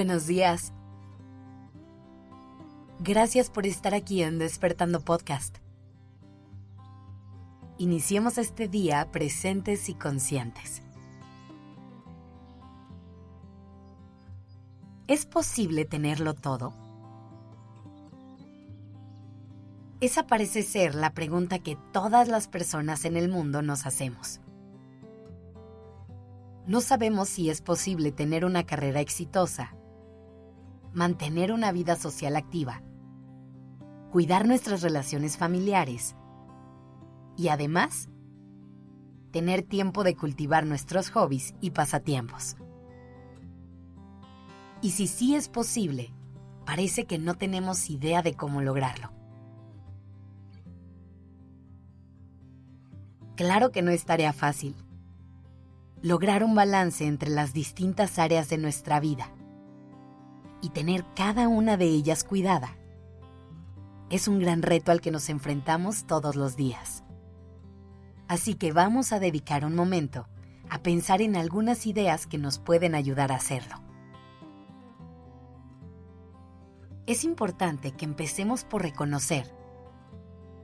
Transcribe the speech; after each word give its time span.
buenos 0.00 0.26
días. 0.26 0.72
Gracias 3.00 3.50
por 3.50 3.66
estar 3.66 3.92
aquí 3.92 4.22
en 4.22 4.38
Despertando 4.38 5.02
Podcast. 5.02 5.58
Iniciemos 7.76 8.38
este 8.38 8.66
día 8.66 9.10
presentes 9.12 9.90
y 9.90 9.94
conscientes. 9.94 10.80
¿Es 15.06 15.26
posible 15.26 15.84
tenerlo 15.84 16.32
todo? 16.32 16.72
Esa 20.00 20.26
parece 20.26 20.62
ser 20.62 20.94
la 20.94 21.12
pregunta 21.12 21.58
que 21.58 21.76
todas 21.92 22.26
las 22.26 22.48
personas 22.48 23.04
en 23.04 23.18
el 23.18 23.28
mundo 23.28 23.60
nos 23.60 23.84
hacemos. 23.84 24.40
No 26.66 26.80
sabemos 26.80 27.28
si 27.28 27.50
es 27.50 27.60
posible 27.60 28.12
tener 28.12 28.46
una 28.46 28.64
carrera 28.64 29.00
exitosa, 29.00 29.74
mantener 30.92 31.52
una 31.52 31.72
vida 31.72 31.96
social 31.96 32.36
activa, 32.36 32.82
cuidar 34.10 34.46
nuestras 34.46 34.82
relaciones 34.82 35.36
familiares 35.36 36.16
y 37.36 37.48
además 37.48 38.08
tener 39.30 39.62
tiempo 39.62 40.02
de 40.02 40.16
cultivar 40.16 40.66
nuestros 40.66 41.10
hobbies 41.10 41.54
y 41.60 41.70
pasatiempos. 41.70 42.56
Y 44.82 44.90
si 44.92 45.06
sí 45.06 45.34
es 45.36 45.48
posible, 45.48 46.12
parece 46.66 47.04
que 47.04 47.18
no 47.18 47.34
tenemos 47.34 47.88
idea 47.90 48.22
de 48.22 48.34
cómo 48.34 48.60
lograrlo. 48.62 49.12
Claro 53.36 53.70
que 53.70 53.82
no 53.82 53.90
es 53.90 54.04
tarea 54.04 54.32
fácil. 54.32 54.74
Lograr 56.02 56.42
un 56.42 56.54
balance 56.54 57.06
entre 57.06 57.30
las 57.30 57.52
distintas 57.52 58.18
áreas 58.18 58.48
de 58.48 58.58
nuestra 58.58 59.00
vida 59.00 59.32
y 60.62 60.70
tener 60.70 61.04
cada 61.14 61.48
una 61.48 61.76
de 61.76 61.86
ellas 61.86 62.24
cuidada 62.24 62.76
es 64.10 64.26
un 64.26 64.40
gran 64.40 64.62
reto 64.62 64.90
al 64.90 65.00
que 65.00 65.12
nos 65.12 65.28
enfrentamos 65.28 66.04
todos 66.04 66.34
los 66.34 66.56
días. 66.56 67.04
Así 68.26 68.54
que 68.54 68.72
vamos 68.72 69.12
a 69.12 69.20
dedicar 69.20 69.64
un 69.64 69.74
momento 69.74 70.28
a 70.68 70.82
pensar 70.82 71.22
en 71.22 71.36
algunas 71.36 71.86
ideas 71.86 72.26
que 72.26 72.38
nos 72.38 72.58
pueden 72.58 72.94
ayudar 72.94 73.32
a 73.32 73.36
hacerlo. 73.36 73.76
Es 77.06 77.24
importante 77.24 77.92
que 77.92 78.04
empecemos 78.04 78.64
por 78.64 78.82
reconocer 78.82 79.52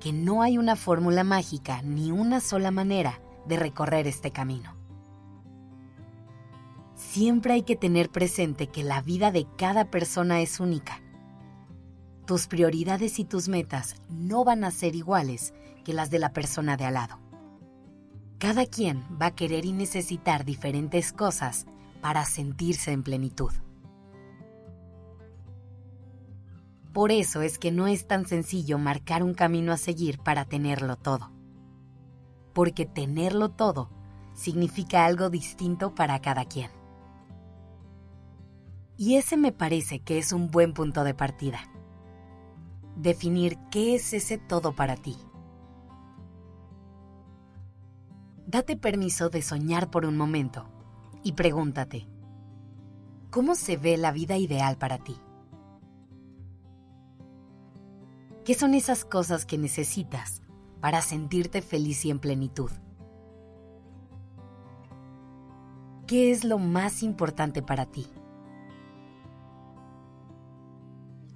que 0.00 0.12
no 0.12 0.42
hay 0.42 0.58
una 0.58 0.76
fórmula 0.76 1.24
mágica 1.24 1.82
ni 1.82 2.12
una 2.12 2.40
sola 2.40 2.70
manera 2.70 3.20
de 3.46 3.56
recorrer 3.56 4.06
este 4.06 4.30
camino. 4.30 4.75
Siempre 6.96 7.52
hay 7.52 7.62
que 7.62 7.76
tener 7.76 8.08
presente 8.10 8.68
que 8.68 8.82
la 8.82 9.02
vida 9.02 9.30
de 9.30 9.46
cada 9.58 9.90
persona 9.90 10.40
es 10.40 10.60
única. 10.60 11.02
Tus 12.24 12.46
prioridades 12.46 13.18
y 13.18 13.26
tus 13.26 13.48
metas 13.48 13.96
no 14.08 14.44
van 14.44 14.64
a 14.64 14.70
ser 14.70 14.96
iguales 14.96 15.52
que 15.84 15.92
las 15.92 16.10
de 16.10 16.18
la 16.18 16.32
persona 16.32 16.78
de 16.78 16.86
al 16.86 16.94
lado. 16.94 17.18
Cada 18.38 18.64
quien 18.64 19.04
va 19.20 19.26
a 19.26 19.34
querer 19.34 19.66
y 19.66 19.72
necesitar 19.72 20.46
diferentes 20.46 21.12
cosas 21.12 21.66
para 22.00 22.24
sentirse 22.24 22.92
en 22.92 23.02
plenitud. 23.02 23.52
Por 26.94 27.12
eso 27.12 27.42
es 27.42 27.58
que 27.58 27.72
no 27.72 27.86
es 27.88 28.06
tan 28.06 28.26
sencillo 28.26 28.78
marcar 28.78 29.22
un 29.22 29.34
camino 29.34 29.70
a 29.72 29.76
seguir 29.76 30.18
para 30.18 30.46
tenerlo 30.46 30.96
todo. 30.96 31.30
Porque 32.54 32.86
tenerlo 32.86 33.50
todo 33.50 33.90
significa 34.32 35.04
algo 35.04 35.28
distinto 35.28 35.94
para 35.94 36.20
cada 36.22 36.46
quien. 36.46 36.75
Y 38.98 39.16
ese 39.16 39.36
me 39.36 39.52
parece 39.52 40.00
que 40.00 40.18
es 40.18 40.32
un 40.32 40.50
buen 40.50 40.72
punto 40.72 41.04
de 41.04 41.14
partida. 41.14 41.60
Definir 42.96 43.58
qué 43.70 43.94
es 43.94 44.12
ese 44.14 44.38
todo 44.38 44.74
para 44.74 44.96
ti. 44.96 45.16
Date 48.46 48.76
permiso 48.76 49.28
de 49.28 49.42
soñar 49.42 49.90
por 49.90 50.06
un 50.06 50.16
momento 50.16 50.68
y 51.22 51.32
pregúntate, 51.32 52.06
¿cómo 53.30 53.54
se 53.54 53.76
ve 53.76 53.96
la 53.96 54.12
vida 54.12 54.36
ideal 54.36 54.78
para 54.78 54.98
ti? 54.98 55.16
¿Qué 58.44 58.54
son 58.54 58.74
esas 58.74 59.04
cosas 59.04 59.44
que 59.44 59.58
necesitas 59.58 60.40
para 60.80 61.02
sentirte 61.02 61.60
feliz 61.60 62.04
y 62.04 62.10
en 62.10 62.20
plenitud? 62.20 62.70
¿Qué 66.06 66.30
es 66.30 66.44
lo 66.44 66.58
más 66.58 67.02
importante 67.02 67.60
para 67.60 67.86
ti? 67.86 68.06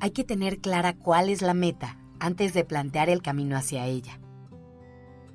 Hay 0.00 0.12
que 0.12 0.24
tener 0.24 0.60
clara 0.60 0.94
cuál 0.94 1.28
es 1.28 1.42
la 1.42 1.52
meta 1.52 1.98
antes 2.18 2.54
de 2.54 2.64
plantear 2.64 3.10
el 3.10 3.20
camino 3.20 3.56
hacia 3.56 3.84
ella. 3.84 4.18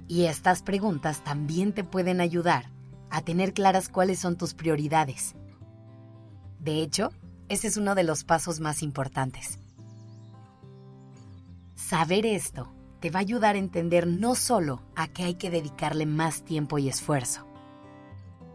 Y 0.07 0.25
estas 0.25 0.63
preguntas 0.63 1.23
también 1.23 1.73
te 1.73 1.83
pueden 1.83 2.19
ayudar 2.19 2.71
a 3.11 3.21
tener 3.21 3.53
claras 3.53 3.89
cuáles 3.89 4.19
son 4.19 4.37
tus 4.37 4.55
prioridades. 4.55 5.35
De 6.59 6.81
hecho, 6.81 7.11
ese 7.47 7.67
es 7.67 7.77
uno 7.77 7.93
de 7.93 8.03
los 8.03 8.23
pasos 8.23 8.59
más 8.59 8.81
importantes. 8.81 9.59
Saber 11.75 12.25
esto 12.25 12.73
te 12.99 13.11
va 13.11 13.19
a 13.19 13.21
ayudar 13.21 13.55
a 13.55 13.59
entender 13.59 14.07
no 14.07 14.33
solo 14.33 14.81
a 14.95 15.07
qué 15.07 15.25
hay 15.25 15.35
que 15.35 15.51
dedicarle 15.51 16.07
más 16.07 16.43
tiempo 16.43 16.79
y 16.79 16.89
esfuerzo, 16.89 17.45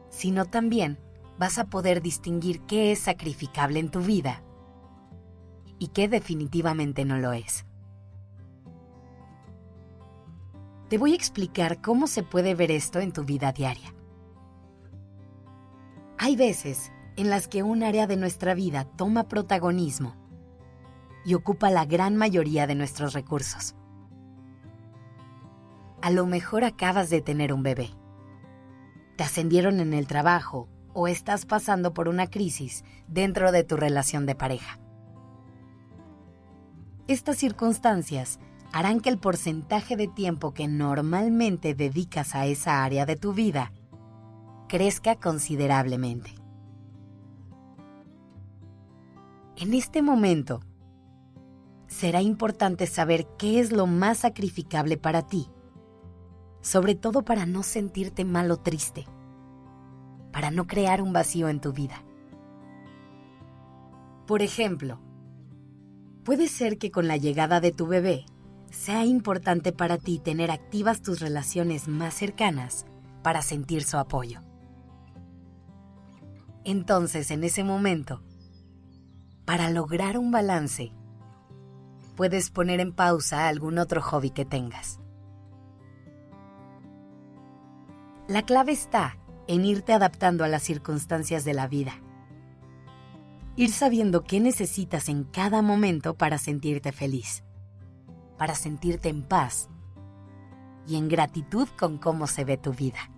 sino 0.09 0.45
también 0.45 0.99
vas 1.39 1.59
a 1.59 1.67
poder 1.67 2.03
distinguir 2.03 2.63
qué 2.63 2.91
es 2.91 2.99
sacrificable 2.99 3.79
en 3.79 3.91
tu 3.91 4.01
vida 4.01 4.43
y 5.81 5.89
qué 5.89 6.07
definitivamente 6.09 7.05
no 7.05 7.19
lo 7.19 7.33
es. 7.33 7.65
Te 10.89 10.99
voy 10.99 11.13
a 11.13 11.17
explicar 11.17 11.81
cómo 11.81 12.07
se 12.07 12.23
puede 12.23 12.55
ver 12.55 12.71
esto 12.71 13.01
en 13.01 13.13
tu 13.13 13.25
vida 13.25 13.51
diaria. 13.53 13.95
Hay 16.19 16.37
veces 16.37 16.93
en 17.17 17.31
las 17.31 17.49
que 17.49 17.63
un 17.63 17.83
área 17.83 18.07
de 18.07 18.17
nuestra 18.17 18.55
vida 18.55 18.85
toma 18.85 19.27
protagonismo 19.27 20.15
y 21.25 21.35
ocupa 21.35 21.71
la 21.71 21.87
gran 21.87 22.15
mayoría 22.15 22.67
de 22.67 22.75
nuestros 22.75 23.15
recursos. 23.15 23.75
A 26.03 26.11
lo 26.11 26.27
mejor 26.27 26.65
acabas 26.65 27.09
de 27.09 27.23
tener 27.23 27.53
un 27.53 27.63
bebé. 27.63 27.91
Te 29.17 29.25
ascendieron 29.25 29.81
en 29.81 29.95
el 29.95 30.07
trabajo 30.07 30.69
o 30.93 31.09
estás 31.09 31.47
pasando 31.47 31.95
por 31.95 32.09
una 32.09 32.27
crisis 32.27 32.85
dentro 33.07 33.51
de 33.51 33.65
tu 33.65 33.77
relación 33.77 34.27
de 34.27 34.35
pareja. 34.35 34.79
Estas 37.11 37.39
circunstancias 37.39 38.39
harán 38.71 39.01
que 39.01 39.11
el 39.11 39.19
porcentaje 39.19 39.97
de 39.97 40.07
tiempo 40.07 40.55
que 40.55 40.69
normalmente 40.69 41.75
dedicas 41.75 42.37
a 42.37 42.47
esa 42.47 42.85
área 42.85 43.05
de 43.05 43.17
tu 43.17 43.33
vida 43.33 43.73
crezca 44.69 45.17
considerablemente. 45.17 46.37
En 49.57 49.75
este 49.75 50.03
momento, 50.03 50.61
será 51.89 52.23
importante 52.23 52.87
saber 52.87 53.27
qué 53.37 53.59
es 53.59 53.73
lo 53.73 53.89
más 53.89 54.19
sacrificable 54.19 54.97
para 54.97 55.27
ti, 55.27 55.49
sobre 56.61 56.95
todo 56.95 57.25
para 57.25 57.45
no 57.45 57.65
sentirte 57.65 58.25
mal 58.25 58.53
o 58.53 58.59
triste, 58.59 59.05
para 60.31 60.53
no 60.53 60.69
crear 60.69 61.03
un 61.03 61.13
vacío 61.13 61.49
en 61.49 61.61
tu 61.61 61.73
vida. 61.73 62.05
Por 64.29 64.43
ejemplo, 64.43 65.01
puede 66.25 66.49
ser 66.49 66.79
que 66.79 66.91
con 66.91 67.09
la 67.09 67.17
llegada 67.17 67.61
de 67.61 67.73
tu 67.73 67.87
bebé 67.87 68.25
sea 68.71 69.05
importante 69.05 69.73
para 69.73 69.99
ti 69.99 70.19
tener 70.19 70.51
activas 70.51 71.03
tus 71.03 71.21
relaciones 71.21 71.89
más 71.89 72.15
cercanas 72.15 72.87
para 73.23 73.43
sentir 73.43 73.83
su 73.83 73.99
apoyo. 73.99 74.41
Entonces, 76.65 77.31
en 77.31 77.43
ese 77.45 77.65
momento, 77.65 78.23
para 79.45 79.71
lograr 79.71 80.19
un 80.19 80.31
balance, 80.31 80.93
puedes 82.17 82.51
poner 82.51 82.81
en 82.81 82.93
pausa 82.93 83.49
algún 83.49 83.79
otro 83.79 84.03
hobby 84.03 84.31
que 84.31 84.45
tengas. 84.45 85.01
La 88.29 88.43
clave 88.43 88.73
está 88.73 89.17
en 89.49 89.65
irte 89.65 89.93
adaptando 89.93 90.45
a 90.45 90.49
las 90.49 90.63
circunstancias 90.63 91.45
de 91.45 91.55
la 91.55 91.67
vida. 91.67 91.95
Ir 93.57 93.71
sabiendo 93.73 94.23
qué 94.23 94.41
necesitas 94.41 95.09
en 95.09 95.25
cada 95.25 95.61
momento 95.61 96.15
para 96.15 96.39
sentirte 96.39 96.93
feliz, 96.93 97.45
para 98.39 98.55
sentirte 98.55 99.09
en 99.09 99.23
paz 99.23 99.69
y 100.87 100.97
en 100.97 101.09
gratitud 101.09 101.69
con 101.79 101.99
cómo 101.99 102.27
se 102.27 102.45
ve 102.45 102.57
tu 102.57 102.73
vida. 102.73 103.11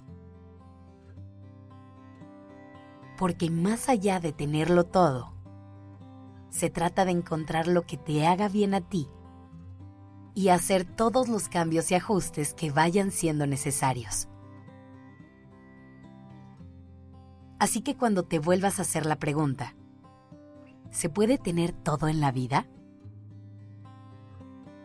Porque 3.19 3.50
más 3.50 3.88
allá 3.88 4.20
de 4.20 4.32
tenerlo 4.32 4.84
todo, 4.84 5.32
se 6.50 6.70
trata 6.70 7.05
de 7.05 7.12
encontrar 7.12 7.67
lo 7.67 7.87
que 7.87 7.96
te 7.96 8.26
haga 8.26 8.49
bien 8.49 8.75
a 8.75 8.81
ti 8.81 9.08
y 10.35 10.49
hacer 10.49 10.85
todos 10.85 11.28
los 11.28 11.49
cambios 11.49 11.90
y 11.90 11.94
ajustes 11.94 12.55
que 12.55 12.70
vayan 12.70 13.11
siendo 13.11 13.46
necesarios. 13.46 14.28
Así 17.58 17.82
que 17.82 17.96
cuando 17.96 18.25
te 18.25 18.38
vuelvas 18.38 18.78
a 18.78 18.82
hacer 18.82 19.06
la 19.06 19.17
pregunta, 19.17 19.76
¿Se 20.93 21.09
puede 21.09 21.39
tener 21.39 21.73
todo 21.73 22.06
en 22.06 22.21
la 22.21 22.31
vida? 22.33 22.67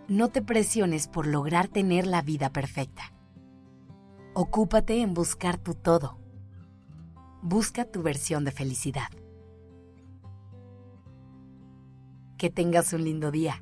No 0.08 0.30
te 0.30 0.42
presiones 0.42 1.10
por 1.10 1.28
lograr 1.28 1.68
tener 1.68 2.08
la 2.08 2.22
vida 2.22 2.50
perfecta. 2.50 3.14
Ocúpate 4.34 5.02
en 5.02 5.14
buscar 5.14 5.58
tu 5.58 5.74
todo. 5.74 6.18
Busca 7.42 7.84
tu 7.84 8.04
versión 8.04 8.46
de 8.46 8.52
felicidad. 8.52 9.10
Que 12.38 12.50
tengas 12.50 12.94
un 12.94 13.04
lindo 13.04 13.30
día. 13.30 13.62